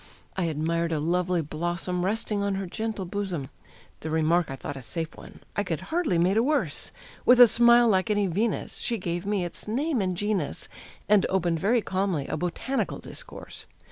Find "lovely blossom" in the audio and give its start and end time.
0.99-2.03